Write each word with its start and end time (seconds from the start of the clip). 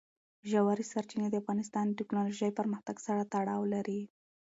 ژورې 0.49 0.85
سرچینې 0.91 1.27
د 1.29 1.35
افغانستان 1.41 1.85
د 1.87 1.93
تکنالوژۍ 1.99 2.51
پرمختګ 2.59 2.95
سره 3.07 3.21
تړاو 3.33 3.61
لري. 3.73 4.01